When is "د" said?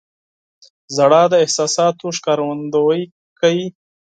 1.29-1.33